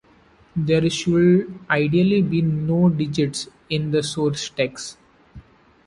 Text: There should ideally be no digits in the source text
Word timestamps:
There 0.55 0.89
should 0.89 1.59
ideally 1.69 2.23
be 2.23 2.41
no 2.41 2.89
digits 2.89 3.49
in 3.69 3.91
the 3.91 4.01
source 4.01 4.49
text 4.49 4.97